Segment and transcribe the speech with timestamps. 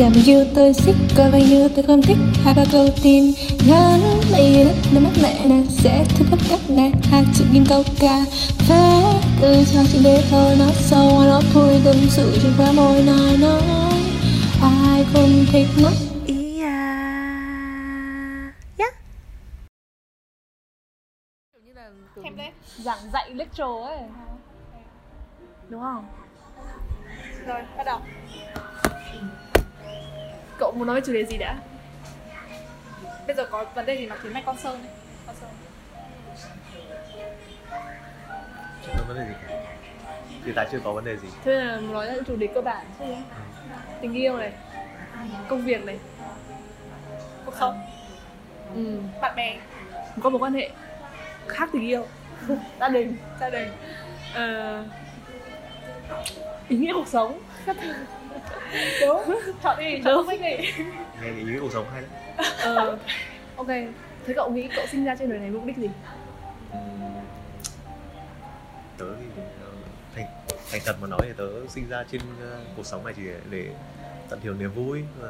[0.00, 2.16] làm yêu tôi xích coi bao nhiêu tôi không thích.
[2.44, 3.24] Hai ba câu tin
[3.66, 3.98] nhớ
[4.32, 7.82] mày đất nước mắt mẹ nàng sẽ thu hút các nàng hai chữ kim câu
[8.00, 8.24] ca.
[8.68, 9.02] Phá
[9.40, 13.36] từ cho chị để thôi nó sâu nó thui tâm sự trên khóe môi nói
[13.40, 13.62] nói
[14.62, 15.90] ai không thích nó
[16.26, 18.52] ý à?
[22.78, 23.98] Giảng dạy lecture ấy.
[25.68, 26.04] Đúng không?
[27.46, 28.00] Rồi, bắt đầu.
[30.60, 31.56] Cậu muốn nói về chủ đề gì đã?
[33.26, 34.84] Bây giờ có vấn đề gì nói tiếng mạch con sơn.
[35.26, 35.50] Con sơn.
[38.86, 39.54] Chưa có vấn đề gì cả.
[40.44, 41.28] Hiện tại chưa có vấn đề gì.
[41.44, 42.86] Thế là nói những chủ đề cơ bản.
[43.00, 43.14] Gì?
[44.00, 44.52] tình yêu này
[45.48, 45.98] công việc này.
[47.44, 47.80] Cuộc sống,
[48.74, 48.98] ừ.
[49.20, 49.58] bạn bè,
[50.22, 50.70] có mối quan hệ
[51.48, 52.06] khác tình yêu.
[52.80, 53.16] Gia đình.
[53.40, 53.68] Gia đình.
[54.34, 54.84] ờ,
[56.68, 57.40] ý nghĩa cuộc sống
[59.00, 59.38] Đúng.
[59.62, 60.28] Chọn đi, chọn Đúng.
[60.28, 60.38] đi.
[61.22, 62.10] Nghe nghĩa cuộc sống hay đấy
[62.62, 62.98] ờ,
[63.56, 63.66] ok
[64.26, 65.88] thế cậu nghĩ cậu sinh ra trên đời này mục đích gì
[68.98, 69.70] Tớ thì ờ,
[70.14, 70.26] thành,
[70.72, 73.36] thành thật mà nói thì tớ sinh ra trên ờ, cuộc sống này chỉ để,
[73.50, 73.70] để
[74.30, 75.28] tận hưởng niềm vui và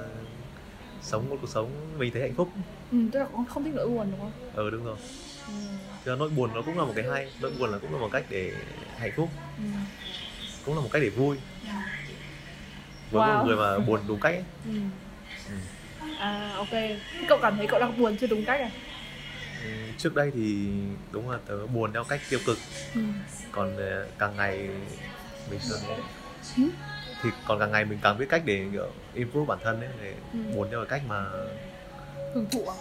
[1.02, 2.48] sống một cuộc sống mình thấy hạnh phúc
[2.92, 4.96] ừ, tức là cũng không thích nỗi buồn đúng không ờ đúng rồi
[5.48, 5.54] ừ.
[6.04, 8.08] Chứ nỗi buồn nó cũng là một cái hay nỗi buồn là cũng là một
[8.12, 8.52] cách để
[8.98, 9.64] hạnh phúc Ừ.
[10.64, 11.36] cũng là một cách để vui
[13.10, 13.38] với Wow.
[13.38, 14.44] một người mà buồn đúng cách ấy.
[14.66, 14.72] Ừ.
[15.48, 15.54] Ừ.
[16.18, 16.68] à ok
[17.28, 18.70] cậu cảm thấy cậu đang buồn chưa đúng cách à
[19.64, 20.68] Ừ, trước đây thì
[21.12, 22.58] đúng là tớ buồn theo cách tiêu cực
[22.94, 23.00] ừ.
[23.52, 24.58] còn ờ, càng ngày
[25.50, 25.80] mình thường
[26.56, 26.62] Ừ.
[27.22, 30.14] thì còn càng ngày mình càng biết cách để kiểu improve bản thân ấy để
[30.32, 30.38] Ừ.
[30.54, 31.24] buồn theo cách mà
[32.34, 32.76] hưởng thụ à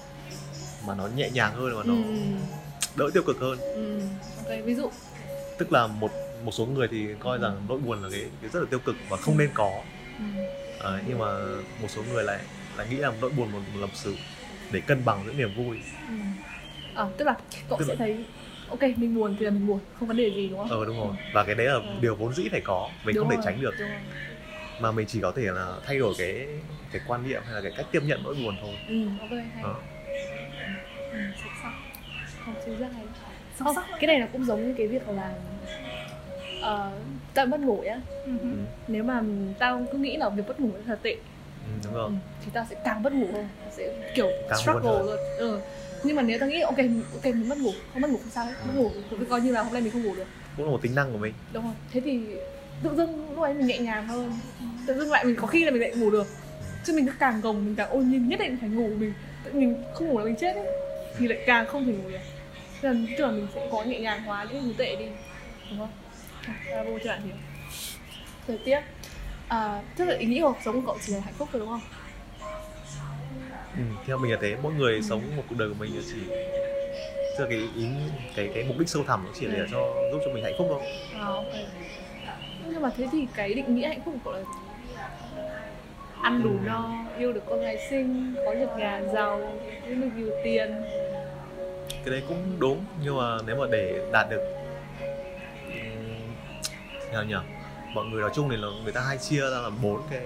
[0.87, 2.23] mà nó nhẹ nhàng hơn và nó ừ.
[2.95, 4.01] đỡ tiêu cực hơn ừ.
[4.37, 4.91] ok ví dụ
[5.57, 6.11] tức là một
[6.43, 8.95] một số người thì coi rằng nỗi buồn là cái, cái rất là tiêu cực
[9.09, 9.83] và không nên có
[10.19, 10.25] ừ.
[10.79, 11.25] Ờ, nhưng mà
[11.81, 12.39] một số người lại
[12.77, 14.15] lại nghĩ là nỗi buồn một là một sự
[14.71, 16.13] để cân bằng giữa niềm vui Ừ.
[16.95, 17.35] à tức là
[17.69, 18.17] cậu Tức sẽ là- thấy
[18.69, 20.97] ok mình buồn thì là mình buồn không vấn đề gì đúng không ờ đúng
[20.97, 21.81] rồi và cái đấy là Ừ.
[22.01, 23.99] điều vốn dĩ phải có mình Đúng không thể rồi, tránh được đúng rồi.
[24.79, 26.47] mà mình chỉ có thể là thay đổi cái
[26.91, 29.63] cái quan niệm hay là cái cách tiếp nhận nỗi buồn thôi ừ ok hay
[29.63, 29.75] Đó.
[31.13, 31.71] ừ, xuất sắc
[32.45, 33.03] không suy ra hay
[33.59, 35.33] không cái này là cũng giống như cái việc là
[36.59, 36.93] uh,
[37.33, 38.31] tao mất ngủ á Ừ.
[38.41, 38.47] ừ.
[38.87, 39.21] nếu mà
[39.59, 41.13] tao cứ nghĩ là việc mất ngủ là tệ.
[41.65, 42.05] Ừ, đúng rồi.
[42.05, 42.11] Ừ,
[42.45, 45.59] thì tao sẽ càng mất ngủ hơn Tao sẽ kiểu Càng struggle rồi ừ.
[46.03, 46.77] nhưng mà nếu tao nghĩ ok
[47.13, 49.51] ok mình mất ngủ không mất ngủ không sao hết mất ngủ thì coi như
[49.51, 50.27] là hôm nay mình không ngủ được.
[50.57, 51.33] Cũng là một tính năng của mình.
[51.53, 52.19] Đúng không thế thì
[52.83, 54.31] tự dưng lúc ấy mình nhẹ nhàng hơn.
[54.87, 56.27] Tự dưng lại mình có khi là mình lại ngủ được.
[56.85, 59.53] Chứ mình cứ càng gồng mình càng ôn nhiên nhất định phải ngủ mình tự
[59.53, 60.65] mình không ngủ là mình chết ấy.
[61.17, 62.17] Thì lại càng không thể ngủ được.
[62.81, 65.05] Là tức là mình sẽ có nhẹ nhàng hóa những thứ tệ đi.
[65.69, 65.89] Đúng không
[66.71, 67.35] ra vô cho bạn hiểu
[68.47, 68.79] rồi tiếp
[69.47, 71.69] à, tức là ý nghĩa cuộc sống của cậu chỉ là hạnh phúc thôi đúng
[71.69, 71.81] không?
[73.77, 74.55] Ừ, theo mình là thế.
[74.63, 76.19] Mỗi người sống một cuộc đời của mình là chỉ
[77.37, 77.87] tức là cái ý
[78.35, 79.67] cái cái mục đích sâu thẳm nó chỉ để Ừ.
[79.71, 80.81] cho giúp cho mình hạnh phúc thôi.
[81.19, 81.45] À, ok.
[82.69, 84.45] Nhưng mà thế thì cái định nghĩa hạnh phúc của cậu là gì?
[86.21, 89.39] ăn đủ no yêu được con gái xinh có được nhà giàu
[89.81, 90.75] có được nhiều tiền.
[91.89, 94.41] Cái đấy cũng đúng nhưng mà nếu mà để đạt được
[97.11, 97.35] nào nhỉ
[97.93, 100.21] mọi người nói chung thì là người ta hay chia ra là bốn cái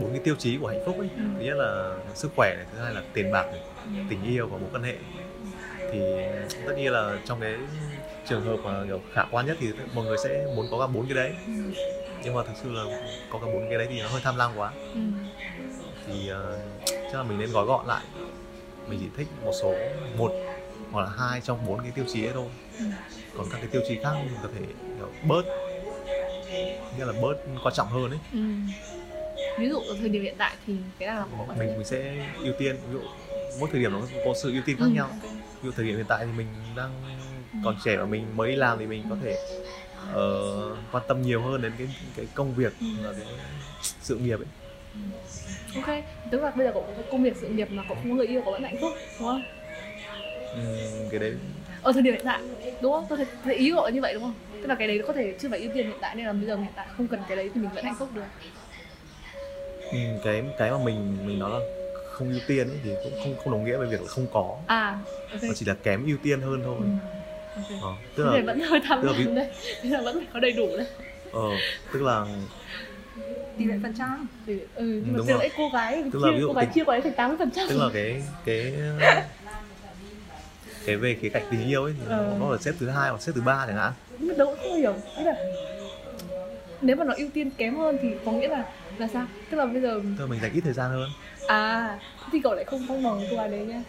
[0.00, 1.08] bốn cái tiêu chí của hạnh phúc ấy.
[1.16, 1.22] Ừ.
[1.38, 3.90] thứ nhất là sức khỏe này thứ hai là tiền bạc này Ừ.
[4.10, 4.94] tình yêu và mối quan hệ.
[5.92, 6.00] Thì
[6.66, 7.54] tất nhiên là trong cái
[8.28, 11.06] trường hợp mà kiểu khả quan nhất thì mọi người sẽ muốn có cả bốn
[11.06, 11.32] cái đấy.
[11.46, 11.52] Ừ.
[12.24, 12.84] nhưng mà thực sự là
[13.30, 14.72] có cả bốn cái đấy thì nó hơi tham lam quá.
[14.94, 15.00] Ừ.
[16.06, 18.04] thì uh, chắc là mình nên gói gọn lại.
[18.88, 19.74] Mình chỉ thích một số
[20.18, 20.32] một
[20.92, 22.46] hoặc là hai trong bốn cái tiêu chí ấy thôi.
[23.36, 24.66] Còn các cái tiêu chí khác mình có thể
[24.98, 25.42] kiểu, bớt
[26.96, 28.18] nghĩa là bớt quan trọng hơn ấy.
[28.32, 28.38] Ừ.
[29.56, 32.14] ví dụ ở thời điểm hiện tại thì cái nào là của mình mình sẽ
[32.44, 33.00] ưu tiên ví dụ
[33.60, 35.16] mỗi thời điểm nó có sự ưu tiên khác Ừ, nhau.
[35.62, 36.90] Ví dụ thời điểm hiện tại thì mình đang
[37.64, 39.36] còn trẻ và mình mới đi làm thì mình có thể
[40.10, 42.86] ờ, quan tâm nhiều hơn đến cái cái công việc Ừ.
[43.02, 43.24] và cái
[44.02, 44.46] sự nghiệp ấy.
[45.74, 45.86] Ok
[46.30, 48.26] tức là bây giờ cậu có công việc sự nghiệp mà cậu không có người
[48.26, 49.42] yêu cậu vẫn hạnh phúc đúng không?
[50.54, 51.34] Ừm, cái đấy.
[51.82, 52.40] Ở thời điểm hiện tại
[52.80, 53.04] đúng không?
[53.08, 54.34] Tôi thấy, thấy ý cậu như vậy đúng không
[54.64, 56.46] tức là cái đấy có thể chưa phải ưu tiên hiện tại nên là bây
[56.46, 58.22] giờ hiện tại không cần cái đấy thì mình vẫn hạnh phúc được.
[59.92, 61.58] Ừm, cái cái mà mình mình nói là
[62.12, 64.56] không ưu tiên ấy, thì cũng không không đồng nghĩa với việc là không có.
[64.66, 64.98] À
[65.32, 65.42] ok.
[65.42, 66.76] Nó chỉ là kém ưu tiên hơn thôi.
[66.80, 66.86] Ừ.
[67.56, 67.82] ok.
[67.82, 69.50] Ờ, tức là vẫn hơi tham tức là ví- lam đấy.
[69.82, 70.86] Thế là vẫn phải có đầy đủ đấy.
[71.32, 71.48] Ờ,
[71.92, 72.26] tức là
[73.58, 74.26] tỷ lệ phần trăm.
[74.46, 75.50] Thì, ừ nhưng mà Đúng từ rồi.
[75.56, 77.36] cô gái Tức là chia ví dụ cô gái tình- chia đấy thành tám mươi
[77.38, 77.66] phần trăm.
[77.68, 78.72] Tức là cái cái
[80.86, 82.36] cái về khía cạnh tình yêu ấy thì Ờ.
[82.40, 84.58] nó là xếp thứ hai hoặc xếp thứ ba chẳng hạn nhưng mà đâu cũng
[84.62, 84.94] không hiểu.
[85.16, 85.36] Tức là
[86.80, 88.64] nếu mà nó ưu tiên kém hơn thì có nghĩa là
[88.98, 89.26] là sao?
[89.50, 91.10] Tức là bây giờ là mình dành ít thời gian hơn.
[91.46, 91.98] À
[92.32, 93.82] thì cậu lại không không mong với cô gái đấy nha.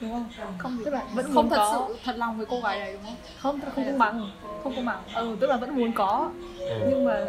[0.00, 0.26] Đúng không?
[0.58, 1.86] Không tức là vẫn không thật có.
[1.88, 3.16] sự thật lòng với cô gái đấy đúng không?
[3.38, 4.30] Không tức là không công bằng.
[4.62, 5.02] Không công bằng.
[5.14, 6.30] Ừ tức là vẫn muốn có.
[6.68, 6.74] Ừ.
[6.88, 7.26] nhưng mà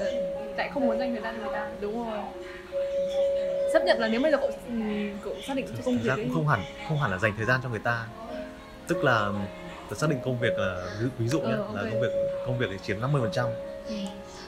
[0.57, 1.69] lại không muốn dành thời gian cho người ta.
[1.81, 2.18] Đúng rồi.
[3.74, 4.74] Chấp nhận là nếu bây giờ cậu ừ,
[5.24, 7.59] cậu xác định cho công việc cũng không hẳn không hẳn là dành thời gian
[7.63, 8.06] cho người ta.
[8.88, 9.30] Tức là
[9.95, 12.12] xác định công việc là ví, dụ nhé Ừ, là công việc
[12.45, 13.45] công việc thì chiếm 50 phần trăm
[13.88, 13.95] ừ.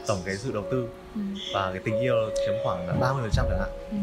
[0.07, 1.21] tổng cái sự đầu tư Ừ.
[1.53, 2.15] và cái tình yêu
[2.45, 3.97] chiếm khoảng là 30 phần trăm chẳng hạn Ừ.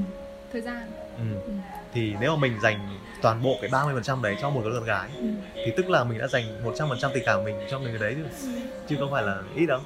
[0.52, 0.82] thời gian
[1.19, 1.25] ừ.
[1.46, 1.52] Ừ.
[1.94, 4.73] thì nếu mà mình dành toàn bộ cái 30 phần trăm đấy cho một cái
[4.75, 5.26] con gái Ừ.
[5.64, 8.17] thì tức là mình đã dành 100 phần trăm tình cảm mình cho người đấy
[8.17, 8.49] chứ
[8.88, 9.81] chứ không phải là ít đâu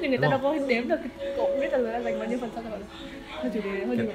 [0.00, 0.96] nhưng người ta đâu có đếm được
[1.36, 2.78] cậu biết là người ta dành bao nhiêu phần trăm đâu
[3.30, 4.14] hơi chủ đề hơi Cái- nhiều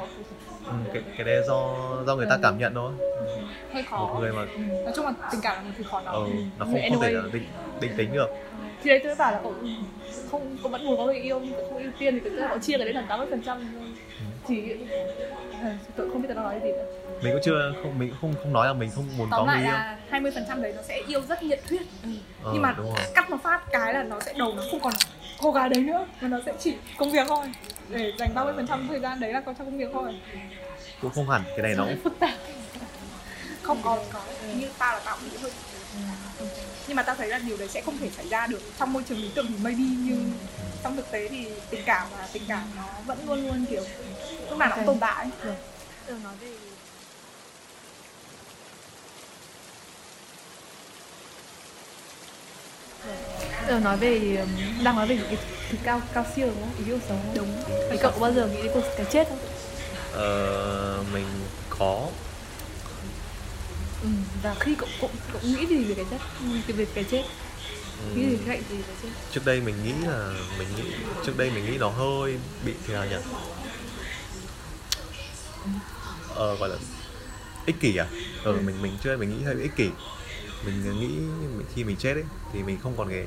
[0.66, 1.76] ừ, cái, cái đấy do
[2.08, 2.40] do người ta Ừ.
[2.44, 2.92] cảm nhận thôi
[3.74, 4.46] hơi khó một người mà
[4.84, 6.22] nói chung là tình cảm là một thứ khó nói ờ,
[6.60, 6.90] nó không, Anyway.
[6.90, 7.44] không thể định
[7.82, 8.28] định tính được
[8.84, 9.54] thì đấy tôi mới bảo là cậu
[10.32, 12.48] không cậu vẫn muốn có người yêu nhưng cậu không ưu tiên thì tức là
[12.48, 13.58] cậu chia cái đấy thành 80 phần trăm
[14.48, 14.76] thì
[15.62, 16.86] à, tôi không biết tao nói gì nữa.
[17.24, 19.56] Mình cũng chưa không mình không không nói là mình không muốn có tóm người
[19.56, 19.74] lại yêu.
[19.74, 21.82] là 20 phần trăm đấy nó sẽ yêu rất nhiệt huyết.
[22.44, 22.76] Ờ, nhưng mà
[23.16, 24.94] cắt một phát cái là nó sẽ đầu nó không còn
[25.42, 27.46] cô gái đấy nữa mà nó sẽ chỉ công việc thôi.
[27.90, 30.20] Để dành 30 phần trăm thời gian đấy là có cho công việc thôi.
[31.02, 32.34] Cũng không hẳn cái này nó cũng phức tạp.
[33.62, 34.20] Không có có.
[34.56, 35.52] Như tao là tao cũng nghĩ hơi
[36.88, 39.04] nhưng mà tao thấy là điều đấy sẽ không thể xảy ra được trong môi
[39.10, 40.32] trường lý tưởng thì maybe nhưng
[40.84, 43.84] trong thực tế thì tình cảm và tình cảm nó vẫn luôn luôn kiểu
[44.50, 45.30] lúc nào nó cũng tồn tại
[46.08, 46.56] ừ, nói về
[53.68, 55.38] Giờ nói về um, đang nói về những cái
[55.70, 56.86] thứ cao cao siêu đúng không?
[56.86, 57.64] Ý yêu sống đúng.
[57.92, 59.38] Thì cậu bao giờ nghĩ đến cuộc cái chết không?
[60.14, 61.26] ờ, mình
[61.70, 62.08] có
[64.02, 64.08] Ừ.
[64.44, 66.18] Và khi cậu cậu cậu nghĩ gì về cái chết?
[66.68, 67.24] Về về cái chết?
[68.16, 69.10] Nghĩ gì ừ, cái gì về cái chết?
[69.32, 70.84] trước đây mình nghĩ là mình nghĩ
[71.26, 73.16] trước đây mình nghĩ nó hơi bị thế nào nhỉ
[76.36, 76.76] ờ gọi là
[77.66, 78.08] ích kỷ à
[78.44, 78.60] ờ Ừ.
[78.66, 79.90] mình mình chưa mình nghĩ hơi bị ích kỷ
[80.66, 81.08] mình nghĩ
[81.58, 82.24] mình- khi mình chết ấy
[82.54, 83.26] thì mình không còn cái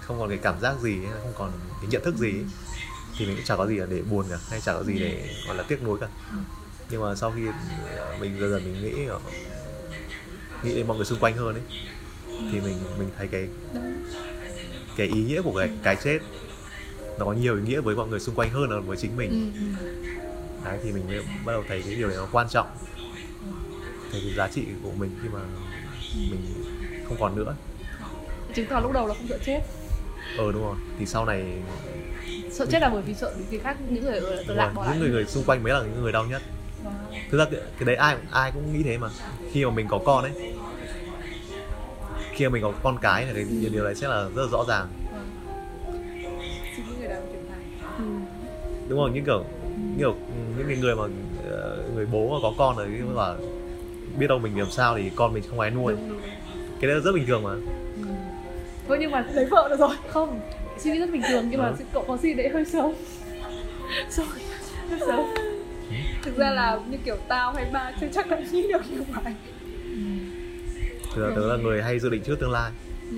[0.00, 2.44] không còn cái cảm giác gì không còn cái nhận thức gì ấy.
[3.18, 5.28] thì mình cũng chả có gì là để buồn cả hay chả có gì để
[5.46, 6.36] gọi là tiếc nuối cả Ừ.
[6.90, 7.42] nhưng mà sau khi
[7.96, 9.20] ờ, mình dần dần mình nghĩ ờ,
[10.62, 11.62] nghĩ đến mọi người xung quanh hơn ấy
[12.52, 13.48] thì mình mình thấy cái
[14.96, 16.18] cái ý nghĩa của cái cái chết
[17.18, 19.52] nó có nhiều ý nghĩa với mọi người xung quanh hơn là với chính mình
[19.54, 19.60] Ừ.
[19.82, 19.88] ừ.
[20.64, 22.66] đấy thì mình mới bắt đầu thấy cái điều này nó quan trọng
[24.12, 25.40] thấy cái giá trị của mình khi mà
[26.30, 26.40] mình
[27.08, 27.54] không còn nữa
[28.54, 29.60] Chứng tỏ lúc đầu là không sợ chết.
[30.38, 31.44] ờ đúng rồi thì sau này
[32.52, 34.82] Sợ chết là bởi vì sợ những người khác những người ở lạc rồi, bỏ
[34.82, 34.98] những lại.
[34.98, 36.42] người người xung quanh mới là những người đau nhất.
[37.30, 39.08] Thực ra cái, đấy ai ai cũng nghĩ thế mà
[39.52, 40.32] khi mà mình có con ấy
[42.32, 44.64] khi mà mình có con cái thì cái điều đấy sẽ là rất là rõ
[44.68, 44.86] ràng
[47.98, 48.04] Ừ.
[48.88, 49.44] đúng không những kiểu
[49.76, 50.14] những kiểu
[50.68, 51.02] những người mà
[51.50, 53.34] ờ, người bố mà có con rồi nhưng mà
[54.18, 56.20] biết đâu mình làm sao thì con mình không ai nuôi Đúng, đúng.
[56.80, 58.08] cái đấy rất bình thường mà Ừ.
[58.88, 60.40] Thôi nhưng mà lấy vợ được rồi không
[60.78, 61.84] suy nghĩ rất bình thường nhưng mà Ừ.
[61.92, 62.92] cậu có suy nghĩ đấy hơi sớm
[64.10, 64.26] sớm
[64.90, 65.20] hơi sớm
[66.26, 69.32] thực ra là như kiểu tao hay ba chưa chắc đã nghĩ được như vậy
[71.14, 72.72] thực ra tớ là người hay dự định trước tương lai
[73.10, 73.16] Ừ.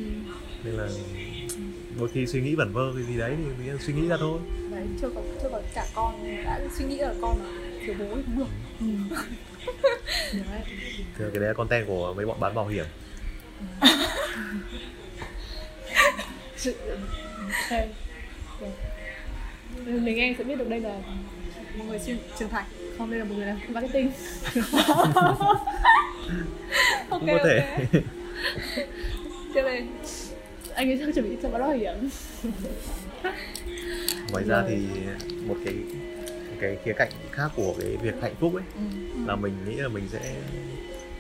[0.65, 0.89] nên là
[1.99, 4.39] đôi khi suy nghĩ vẩn vơ cái gì đấy thì mình suy nghĩ ra thôi
[4.71, 7.51] đấy chưa có chưa có cả con đã suy nghĩ là con là
[7.87, 8.47] thiếu bố thì không được
[8.81, 8.87] Ừ.
[10.33, 10.61] Đấy.
[11.19, 12.85] thì cái đấy là content của mấy bọn bán bảo hiểm
[16.57, 16.75] Sự...
[17.71, 17.81] ok
[18.61, 20.01] Được.
[20.01, 20.99] mình nghe sẽ biết được đây là
[21.77, 22.65] một người trưởng trưởng thành.
[22.99, 24.11] Không đây là một người làm marketing.
[27.11, 27.79] Cũng có thể.
[29.55, 29.87] Tiếp đây.
[30.75, 31.95] Anh ấy sẽ chuẩn bị cho bán bảo hiểm
[34.33, 34.77] ngoài ra thì
[35.47, 35.75] một cái
[36.49, 38.81] một cái khía cạnh khác của cái việc hạnh phúc ấy ừ.
[39.27, 40.35] là mình nghĩ là mình sẽ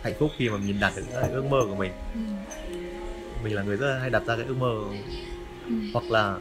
[0.02, 1.92] hạnh phúc khi mà mình đạt được cái ước mơ của mình.
[2.14, 2.20] Ừ.
[3.44, 4.74] mình là người rất là hay đặt ra cái ước mơ
[5.68, 5.74] Ừ.
[5.92, 6.36] hoặc là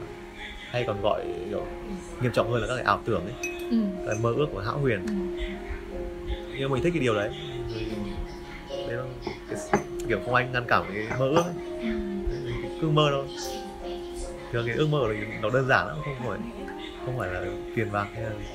[0.71, 1.65] hay còn gọi kiểu,
[2.21, 3.77] nghiêm trọng hơn là các cái ảo tưởng ấy Ừ.
[4.05, 5.13] cái mơ ước của hão huyền Ừ.
[6.59, 7.29] nhưng mình thích cái điều đấy
[8.69, 9.03] đấy là
[9.49, 11.53] cái, kiểu không ai ngăn cản cái mơ ước ấy.
[11.81, 11.87] Ừ.
[12.81, 13.25] Cứ mơ thôi
[14.51, 16.39] Thường cái ước mơ thì nó đơn giản lắm không phải
[17.05, 17.41] không phải là
[17.75, 18.45] tiền bạc hay là gì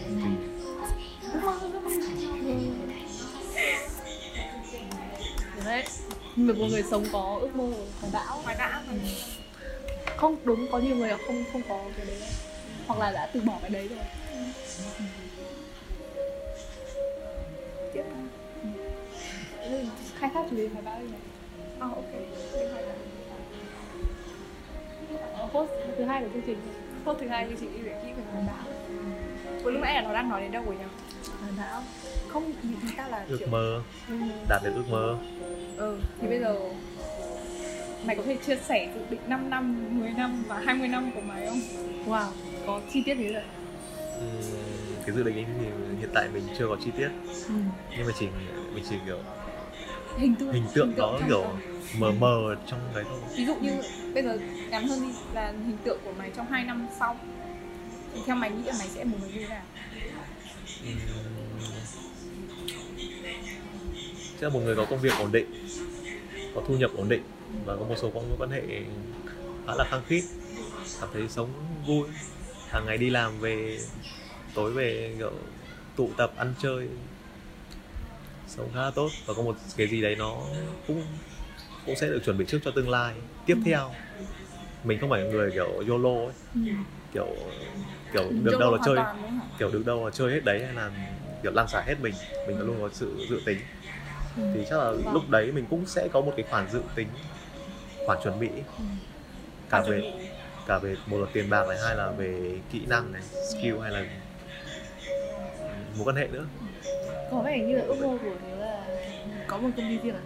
[5.64, 5.84] đấy
[6.36, 7.64] một người sống có ước mơ
[8.00, 8.94] hoài bão ngoài đã mà
[10.16, 12.16] không đúng có nhiều người là không không có cái đấy
[12.92, 13.98] hoặc là đã từ bỏ cái đấy rồi.
[17.92, 18.02] Tiếp
[19.62, 19.84] Ừ,
[20.18, 21.20] khai thác chủ đề hoài bão đi này
[21.80, 22.12] à, ok.
[22.52, 22.94] Thế ngoài đã.
[25.38, 26.58] Ờ, post thứ hai của chương trình.
[27.04, 28.66] Phút thứ hai thì chị để nghĩ về hoài bão
[29.62, 30.84] với lúc nãy là nó đang nói đến đâu rồi nhỉ?
[31.42, 31.82] À, não
[32.28, 33.82] không ý ý ta là ước kiểu mơ.
[34.08, 34.14] Ừ.
[34.48, 35.16] đạt được ước mơ.
[35.76, 36.56] Ừ thì bây giờ
[38.06, 41.20] mày có thể chia sẻ dự định 5 năm, 10 năm và 20 năm của
[41.20, 41.60] mày không?
[42.06, 43.42] wow có chi tiết thế rồi
[44.20, 45.66] Ừm, cái dự định ấy thì
[46.00, 47.08] hiện tại mình chưa có chi tiết
[47.48, 47.54] ừ.
[47.96, 48.26] nhưng mà chỉ
[48.74, 49.18] mình chỉ kiểu
[50.18, 51.56] Hình tượng hình tượng trong kiểu đầu.
[51.98, 53.82] mờ mờ trong đấy thôi Ví dụ như
[54.14, 54.38] bây giờ
[54.70, 57.16] ngắn hơn đi là hình tượng của mày trong 2 năm sau
[58.14, 59.62] thì theo mày nghĩ là mày sẽ một người như thế nào?
[60.84, 60.96] Ừm,
[64.40, 65.46] chắc là một người có công việc ổn định
[66.54, 67.22] có thu nhập ổn định
[67.66, 68.62] và có một số mối quan hệ
[69.66, 70.22] khá là khăng khít
[71.00, 71.48] cảm thấy sống
[71.86, 72.08] vui
[72.72, 73.78] hàng ngày đi làm về
[74.54, 75.32] tối về kiểu
[75.96, 76.88] tụ tập ăn chơi
[78.46, 80.36] sống khá là tốt và có một cái gì đấy nó
[80.86, 81.04] cũng
[81.86, 83.14] cũng sẽ được chuẩn bị trước cho tương lai
[83.46, 83.94] tiếp theo
[84.84, 86.60] mình không phải người kiểu yolo ấy Ừ.
[87.12, 87.26] kiểu
[88.12, 88.96] kiểu được đâu là chơi
[89.58, 90.90] kiểu được đâu là chơi hết đấy hay là
[91.42, 92.14] kiểu lan xả hết mình
[92.46, 93.58] mình luôn có sự dự tính
[94.36, 94.42] Ừ.
[94.54, 95.12] thì chắc là Vâng.
[95.12, 97.06] lúc đấy mình cũng sẽ có một cái khoản dự tính
[98.06, 98.48] khoản chuẩn bị
[98.78, 98.84] Ừ.
[99.70, 100.02] cả về.
[100.66, 103.90] Cả về một là tiền bạc này hai là về kỹ năng này skill hay
[103.90, 104.04] là
[105.96, 106.46] mối quan hệ nữa.
[107.30, 108.84] Có vẻ như là ước mơ của nếu là
[109.46, 110.22] có một công ty riêng à?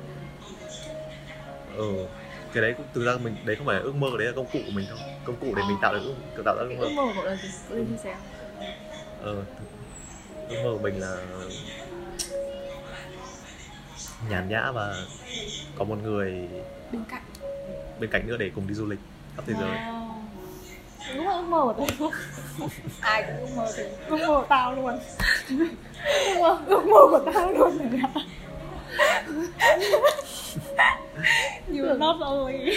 [1.76, 2.06] Ừ
[2.56, 4.46] cái đấy cũng thực ra mình đấy không phải là ước mơ đấy là công
[4.52, 4.98] cụ của mình thôi.
[5.24, 6.84] Công cụ để mình tạo được ước tạo ra ước mơ.
[6.84, 7.48] Ước mơ của cậu là gì?
[7.68, 8.16] Có thể chia sẻ.
[8.16, 8.64] Không?
[9.22, 9.44] ờ
[10.48, 11.16] ước mơ của mình là
[14.30, 14.94] nhàn nhã và
[15.78, 16.48] có một người
[16.92, 17.22] Bên cạnh.
[18.00, 18.98] bên cạnh nữa để cùng đi du lịch
[19.36, 19.70] khắp thế giới.
[19.70, 19.95] Wow.
[21.14, 22.10] Đúng là ước mơ của tôi
[23.00, 24.98] ai cũng ước mơ thì ước mơ của tao luôn.
[25.48, 28.00] Ước mơ ước mơ của tao luôn này
[31.68, 32.76] You're not only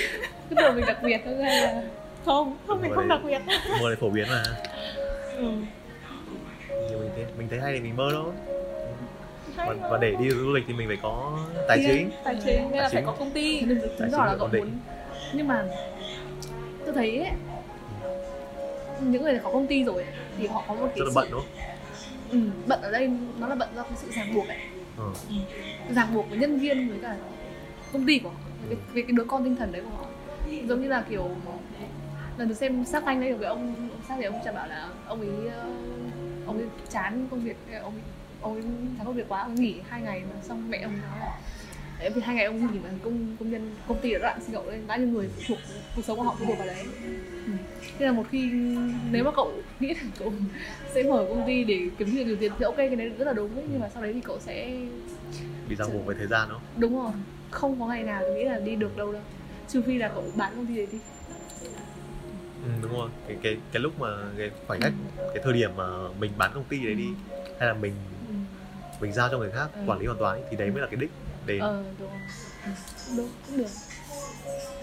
[0.50, 1.82] cứ tưởng mình đặc biệt thôi hay là
[2.26, 3.42] Không, không mình không đặc biệt.
[3.82, 4.44] Mơ này phổ biến mà.
[5.38, 5.52] Ừ.
[6.70, 8.34] nhưng mình thấy mình thấy hay thì mình mơ thôi.
[9.56, 9.90] Và, mà.
[9.90, 12.12] và để đi du lịch thì mình phải có tài chính.
[12.24, 13.60] Tài chính, nên là phải có công ty.
[13.60, 14.64] Tài chứng chính tỏ là là cậu ổn định.
[14.64, 14.80] muốn.
[15.34, 15.66] Nhưng mà
[16.86, 17.32] tôi thấy ấy,
[19.02, 21.16] những người có công ty rồi ấy, thì họ có một cái rất là sự-
[21.16, 21.50] bận đúng không?
[22.32, 24.58] Ừ, bận ở đây nó là bận do cái sự ràng buộc ấy.
[24.98, 25.04] Ừ.
[25.96, 27.16] ràng buộc với nhân viên với cả
[27.94, 28.36] công ty của họ
[28.68, 30.06] với, với cái đứa con tinh thần đấy của họ.
[30.68, 31.30] Giống như là kiểu
[32.38, 34.90] lần được xem sát thanh đấy cái ông ông sát thì ông chả bảo là
[35.08, 35.70] ông ấy ờ,
[36.46, 38.02] ông ấy chán công việc ông ấy,
[38.42, 38.64] ông ấy
[38.98, 41.38] chán công việc quá ông ấy nghỉ hai ngày mà xong mẹ ông nói là
[42.00, 44.70] Tại vì hai ngày ông mà công công nhân công ty đã đoạn sinh cậu
[44.72, 45.58] lên đã như người phụ thuộc
[45.96, 46.84] cuộc sống của họ phụ thuộc vào đấy
[47.46, 47.52] ừ.
[48.00, 48.52] thế là một khi
[49.12, 50.34] nếu mà cậu nghĩ là cậu
[50.94, 53.34] sẽ mở công ty để kiếm được nhiều tiền thì ok cái đấy rất là
[53.34, 53.66] đúng ấy.
[53.72, 54.78] nhưng mà sau đấy thì cậu sẽ
[55.70, 57.12] bị ràng buộc với thời gian đó đúng rồi
[57.52, 59.22] không có ngày nào tôi nghĩ là đi được đâu đâu
[59.68, 60.98] trừ phi là cậu bán công ty đấy đi
[62.64, 64.94] ừ, đúng rồi cái cái cái lúc mà cái khoảnh khắc
[65.34, 65.86] cái thời điểm mà
[66.20, 67.08] mình bán công ty đấy đi
[67.60, 67.94] hay là mình
[68.30, 68.34] ừ.
[69.02, 69.82] mình giao cho người khác Ừ.
[69.88, 71.12] quản lý hoàn toàn ấy, thì đấy mới là cái đích
[71.50, 72.10] để ờ đúng
[72.66, 72.72] ừ.
[73.18, 73.70] đúng cũng được.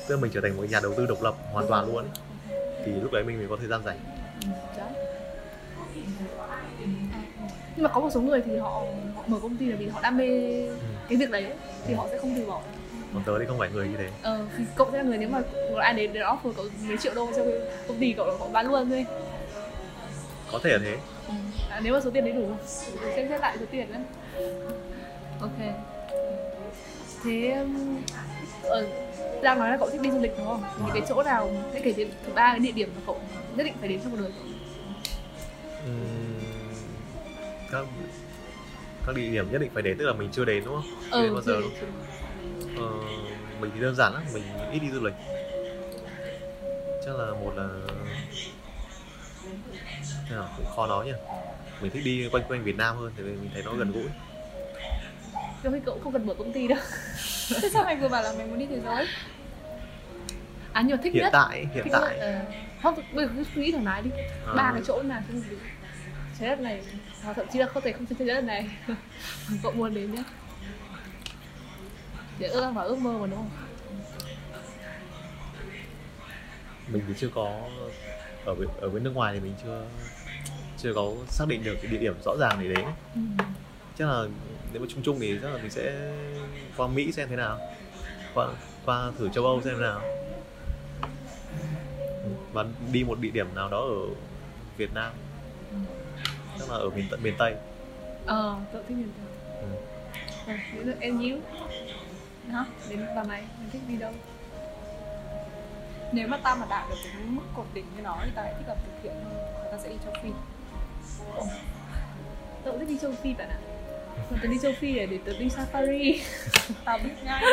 [0.08, 1.96] Tức là mình trở thành một nhà đầu tư độc lập hoàn toàn luôn.
[1.96, 2.06] Ấy.
[2.84, 3.98] thì lúc đấy mình mới có thời gian rảnh.
[4.42, 4.48] Ừ.
[7.76, 8.82] nhưng mà có một số người thì họ,
[9.14, 10.26] họ mở công ty là vì họ đam mê
[10.66, 10.74] ừ.
[11.08, 11.54] cái việc đấy ấy,
[11.86, 12.60] thì họ sẽ không từ bỏ.
[13.14, 14.10] Còn tớ thì không phải người như thế.
[14.22, 15.42] Ờ thì cậu sẽ là người nếu mà
[15.78, 17.42] ai đến để offer cậu mấy triệu đô cho
[17.88, 19.06] công ty cậu là cậu bán luôn thôi.
[20.52, 20.96] Có thể là thế.
[21.28, 21.34] Ừ.
[21.70, 22.50] à, nếu mà số tiền đấy đủ
[23.16, 24.02] xem xét lại số tiền đấy.
[25.40, 25.95] Ok
[27.26, 27.66] thế
[28.62, 28.86] ở
[29.42, 30.62] đang nói là cậu thích đi du lịch đúng không?
[30.78, 33.20] Thì cái chỗ nào sẽ kể đến thứ ba cái địa điểm mà cậu
[33.56, 34.32] nhất định phải đến trong cuộc đời?
[37.72, 37.86] Các
[39.06, 40.90] các địa điểm nhất định phải đến tức là mình chưa đến đúng không?
[41.12, 41.60] Chưa đến bao giờ.
[41.60, 41.86] đúng chưa.
[42.76, 42.90] Ờ,
[43.60, 44.42] mình thì đơn giản lắm mình
[44.72, 45.14] ít đi du lịch.
[47.04, 47.68] Chắc là một là
[50.30, 51.12] nào, cũng khó nói nhỉ?
[51.80, 54.06] Mình thích đi quanh quanh Việt Nam hơn thì mình thấy nó gần gũi
[55.66, 56.78] Trong khi cậu không cần mở công ty đâu.
[57.62, 59.06] Thế sao mày vừa bảo là mày muốn đi thế giới?
[60.72, 61.30] À mà thích hiện nhất.
[61.32, 62.18] tại hiện thích tại.
[62.18, 62.40] nhất, ờ,
[62.82, 64.10] Không, bây giờ cứ nghĩ thoải mái đi.
[64.46, 65.42] Ờ, ba cái chỗ nào trên
[66.40, 66.82] trái đất này
[67.22, 68.70] hoặc thậm chí là không thể không trên trái đất này.
[69.62, 70.22] Cậu muốn đến nhé.
[72.38, 73.50] Để ước nói ước mơ mà đúng không?
[76.88, 77.60] Mình thì chưa có
[78.44, 79.86] ở bên, ở bên nước ngoài thì mình chưa
[80.78, 82.84] chưa có xác định được cái địa điểm rõ ràng để đến.
[83.14, 83.44] Ừ.
[83.98, 84.24] chắc là
[84.72, 86.12] nếu mà chung chung thì chắc là mình sẽ
[86.76, 87.58] qua Mỹ xem thế nào.
[88.34, 88.48] Qua
[88.84, 90.00] qua thử châu Âu xem thế nào
[92.52, 94.14] và đi một địa điểm nào đó ở
[94.76, 95.12] Việt Nam.
[96.58, 97.54] Chắc là ở miền tận miền Tây.
[98.26, 99.26] Ờ cậu thích miền Tây.
[100.76, 100.84] Ừ.
[100.84, 101.38] Là em nhíu.
[102.50, 102.64] Hả?
[102.88, 104.12] Đến vào này mình thích đi đâu?
[106.12, 108.54] Nếu mà tao mà đạt được cái mức cột đỉnh như nó thì tao lại
[108.58, 109.36] thích là thực hiện hơn.
[109.54, 110.28] Và tao sẽ đi châu Phi.
[112.64, 113.58] Cũng thích đi châu phi bạn ạ
[114.30, 116.18] mà tớ đi châu phi để, để tớ đi safari.
[117.04, 117.44] Biết ngay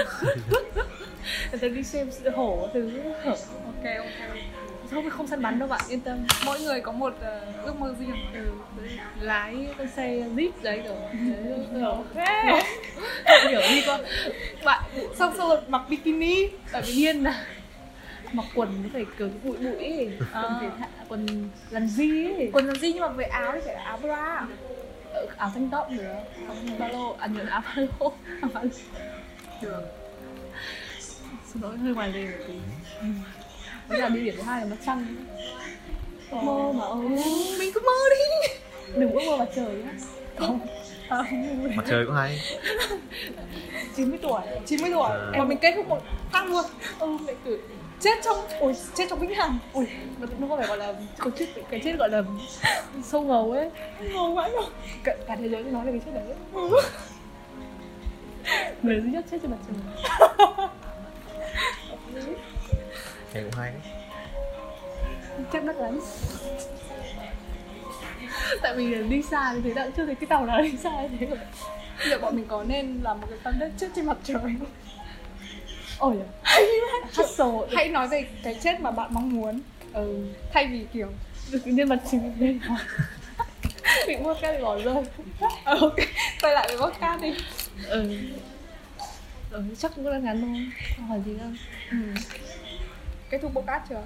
[1.62, 2.92] tớ đi xem hổ thứ
[3.24, 4.38] ok ok.
[4.92, 5.82] Không không săn bắn đâu bạn?
[5.90, 6.28] Yên tâm.
[6.46, 8.16] Mỗi người có một uh, ước mơ riêng.
[8.34, 8.46] Ừ,
[8.78, 8.84] tớ
[9.20, 12.26] lái con xe jeep đấy rồi ok
[13.50, 14.02] hiểu đi con
[14.64, 14.84] bạn
[15.16, 16.48] xong xong rồi mặc bikini.
[16.72, 17.46] Tại vì điên là
[18.32, 20.12] mặc quần nó phải kiểu bụi bụi ấy.
[20.34, 20.42] À.
[20.42, 22.50] quần thể thao quần lần di ấy.
[22.54, 24.48] Quần là gì nhưng mà về áo thì phải là áo bra
[25.38, 26.16] áo xanh tóc nữa.
[26.48, 27.16] Áo ba lô.
[27.20, 28.14] À nhớ áo ba lô.
[28.42, 28.70] Áo ba lô.
[29.62, 29.82] Được.
[31.54, 32.54] Xin lỗi hơi ngoài lề một tí.
[33.90, 35.16] Bây giờ địa điểm thứ hai là mặt trăng.
[36.32, 37.24] Mơ mà ơi
[37.60, 38.54] mình cứ mơ đi.
[39.00, 39.92] Đừng ước mơ mặt trời nhá.
[40.38, 40.60] Không.
[41.10, 42.40] À, không mặt trời có hay.
[43.96, 44.42] 90 tuổi.
[44.66, 45.10] 90 tuổi.
[45.10, 45.32] À.
[45.38, 46.02] mà mình kết thúc một
[46.32, 46.66] phát luôn.
[47.00, 47.58] Ừ mẹ cười
[48.04, 49.58] chết trong ôi chết trong vĩnh hằng.
[49.74, 49.88] Ui
[50.20, 52.22] nó nó không phải gọi là có chết cái chết gọi là
[53.04, 53.70] sâu ngầu ấy.
[54.00, 54.66] Ngầu vãi rồi
[55.04, 56.36] cả, cả thế giới nói về cái chết đấy.
[58.82, 59.76] Người duy nhất chết trên mặt trời.
[63.34, 63.74] Nghe cũng hay.
[65.54, 66.02] Chắc đất lắm.
[68.62, 71.18] Tại vì đi xa thì thế đã chưa thấy cái tàu nào đi xa như
[71.20, 71.26] thế.
[71.26, 71.38] Rồi
[72.06, 74.66] liệu bọn mình có nên làm một cái content chết trên mặt trời không?
[76.04, 76.16] Ôi
[77.18, 79.62] hustle hãy nói về cái chết mà bạn mong muốn.
[79.94, 81.08] Ừ thay vì kiểu
[81.52, 82.60] được nhân vật chính lên.
[84.08, 85.04] Bị mua cái bỏ rơi.
[85.64, 85.96] Ờ, ok.
[86.42, 87.34] Quay lại với podcast đi.
[87.88, 88.18] Ừ.
[89.52, 90.68] Ừ chắc cũng là ngắn thôi.
[90.98, 91.50] Không hỏi gì đâu.
[91.92, 91.98] Ừ.
[93.30, 94.02] kết thúc podcast chưa?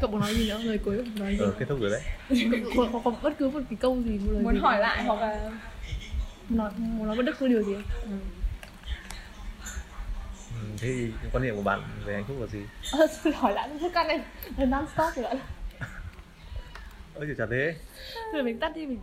[0.00, 0.58] Cậu muốn nói gì nữa?
[0.62, 1.38] Lời cuối muốn nói gì?
[1.40, 2.02] Ờ kết thúc rồi đấy.
[2.76, 5.04] Có, có, có bất cứ một cái câu gì một lời muốn gì hỏi lại
[5.04, 5.50] hoặc là
[6.48, 7.74] muốn nói muốn nói bất cứ điều gì?
[8.02, 8.10] Ừ,
[10.78, 12.60] thế thì quan điểm của bạn về hạnh phúc là gì?
[12.92, 14.20] Ờ, thôi hỏi lại podcast này
[14.56, 15.36] là non stop rồi ạ.
[17.14, 17.74] Ơ chả thế.
[18.34, 19.00] Rồi mình tắt đi mình